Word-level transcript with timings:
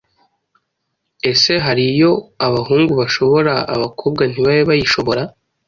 Ese 1.31 1.51
hari 1.65 1.83
iyo 1.93 2.11
abahungu 2.47 2.91
bashobora 3.01 3.53
abakobwa 3.75 4.21
ntibabe 4.31 4.63
bayishobora? 4.69 5.21